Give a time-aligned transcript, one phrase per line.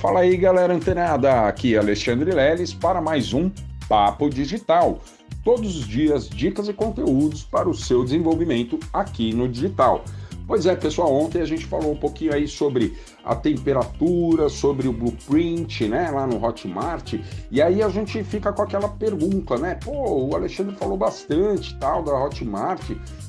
[0.00, 1.46] Fala aí, galera antenada.
[1.46, 3.50] Aqui é Alexandre Leles para mais um
[3.86, 4.98] Papo Digital.
[5.44, 10.02] Todos os dias, dicas e conteúdos para o seu desenvolvimento aqui no digital.
[10.50, 14.92] Pois é, pessoal, ontem a gente falou um pouquinho aí sobre a temperatura, sobre o
[14.92, 17.14] blueprint, né, lá no Hotmart,
[17.52, 22.02] e aí a gente fica com aquela pergunta, né, pô, o Alexandre falou bastante tal
[22.02, 22.82] da Hotmart,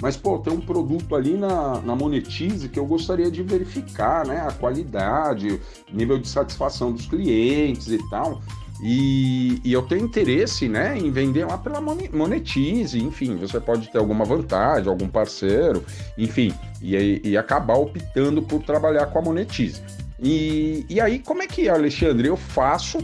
[0.00, 4.46] mas pô, tem um produto ali na, na Monetize que eu gostaria de verificar, né,
[4.46, 5.60] a qualidade,
[5.92, 8.40] nível de satisfação dos clientes e tal.
[8.80, 13.98] E, e, eu tenho interesse né, em vender lá pela Monetize, enfim, você pode ter
[13.98, 15.84] alguma vantagem, algum parceiro,
[16.16, 19.82] enfim, e, e acabar optando por trabalhar com a Monetize.
[20.20, 22.98] E, e aí, como é que, Alexandre, eu faço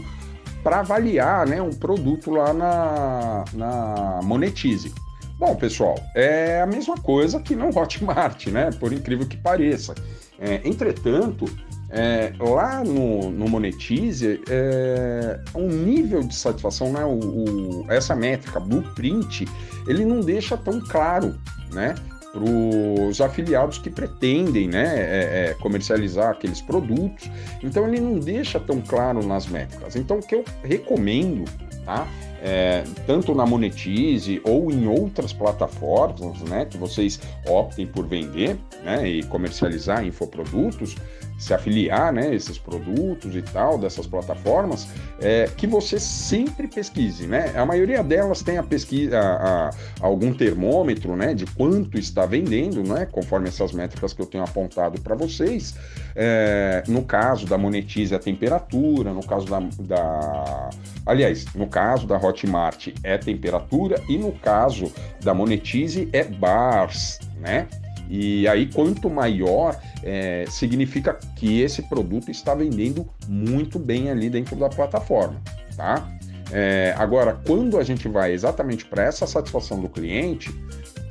[0.63, 4.93] para avaliar né, um produto lá na, na Monetize?
[5.37, 8.69] Bom, pessoal, é a mesma coisa que no Hotmart, né?
[8.79, 9.93] Por incrível que pareça.
[10.39, 11.45] É, entretanto,
[11.89, 18.59] é, lá no, no Monetize, é, um nível de satisfação, né, o, o, essa métrica,
[18.59, 19.47] blueprint,
[19.87, 21.35] ele não deixa tão claro,
[21.71, 21.95] né?
[22.31, 27.31] Para os afiliados que pretendem né, é, é, comercializar aqueles produtos.
[27.63, 29.95] Então ele não deixa tão claro nas métricas.
[29.95, 31.45] Então o que eu recomendo,
[31.85, 32.05] tá?
[32.47, 39.07] É, tanto na Monetize ou em outras plataformas, né, que vocês optem por vender, né,
[39.07, 40.95] e comercializar infoprodutos,
[41.39, 44.87] se afiliar, né, esses produtos e tal, dessas plataformas,
[45.19, 47.51] é, que você sempre pesquise, né?
[47.55, 52.83] A maioria delas tem a pesquisa, a, a, algum termômetro, né, de quanto está vendendo,
[52.83, 55.75] né, conforme essas métricas que eu tenho apontado para vocês.
[56.15, 60.69] É, no caso da Monetize, a temperatura, no caso da, da,
[61.05, 64.91] aliás, no caso da Hotmart é temperatura e no caso
[65.21, 67.67] da Monetize é bars, né?
[68.07, 74.55] E aí, quanto maior, é, significa que esse produto está vendendo muito bem ali dentro
[74.55, 75.41] da plataforma,
[75.75, 76.07] tá?
[76.51, 80.53] É, agora, quando a gente vai exatamente para essa satisfação do cliente,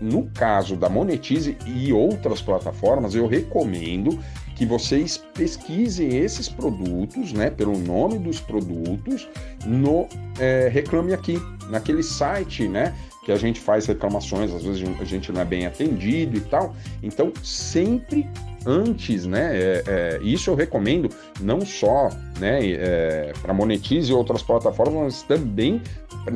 [0.05, 4.19] no caso da Monetize e outras plataformas, eu recomendo
[4.55, 9.27] que vocês pesquisem esses produtos, né, pelo nome dos produtos,
[9.65, 10.07] no
[10.39, 12.95] é, Reclame Aqui, naquele site, né,
[13.25, 16.77] que a gente faz reclamações, às vezes a gente não é bem atendido e tal.
[17.03, 18.29] Então, sempre
[18.67, 19.57] antes, né?
[19.57, 21.09] É, é, isso eu recomendo
[21.41, 25.81] não só né, é, para Monetize e outras plataformas, mas também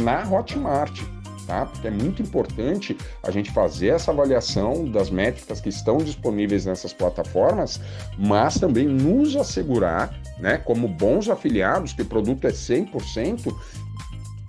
[0.02, 1.02] na Hotmart.
[1.48, 1.64] Tá?
[1.64, 6.92] Porque é muito importante a gente fazer essa avaliação das métricas que estão disponíveis nessas
[6.92, 7.80] plataformas,
[8.18, 13.50] mas também nos assegurar, né, como bons afiliados, que o produto é 100%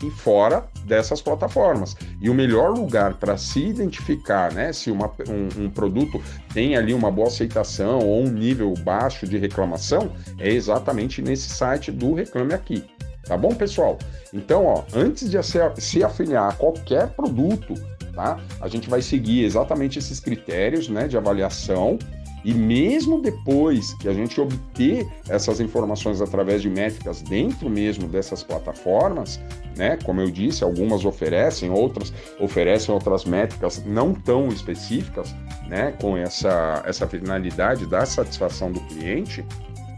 [0.04, 1.96] e fora dessas plataformas.
[2.22, 6.22] E o melhor lugar para se identificar né, se uma, um, um, produto
[6.54, 11.94] tem ali uma boa aceitação ou um nível baixo de reclamação é exatamente nesse site
[11.94, 12.84] do Reclame Aqui.
[13.26, 13.98] Tá bom, pessoal?
[14.34, 15.38] Então, ó, antes de
[15.78, 17.74] se afiliar a qualquer produto,
[18.14, 18.40] tá?
[18.60, 21.98] A gente vai seguir exatamente esses critérios né, de avaliação
[22.44, 28.44] e mesmo depois que a gente obter essas informações através de métricas dentro mesmo dessas
[28.44, 29.40] plataformas,
[29.76, 29.98] né?
[30.06, 35.36] Como eu disse, algumas oferecem, outras oferecem outras métricas não tão específicas,
[35.68, 35.94] né?
[36.02, 39.46] Com essa, essa finalidade da satisfação do cliente.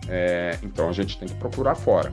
[0.09, 2.11] É, então a gente tem que procurar fora.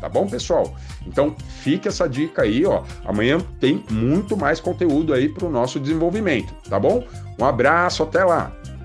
[0.00, 0.74] Tá bom, pessoal?
[1.06, 2.82] Então fique essa dica aí, ó.
[3.04, 7.04] Amanhã tem muito mais conteúdo aí para o nosso desenvolvimento, tá bom?
[7.38, 8.52] Um abraço, até lá!